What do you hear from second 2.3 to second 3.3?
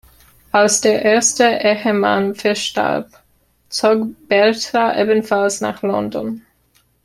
verstarb,